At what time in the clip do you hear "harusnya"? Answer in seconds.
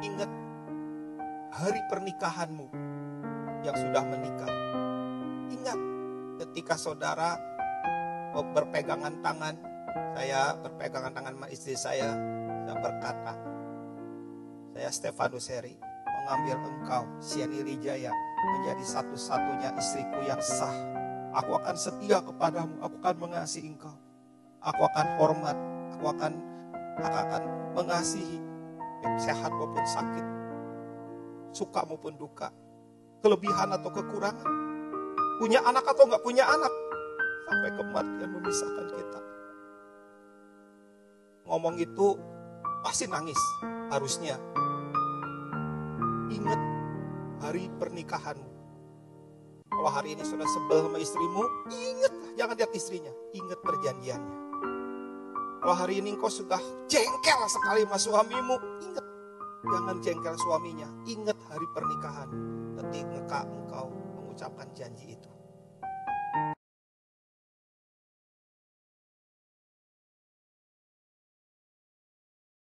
43.90-44.38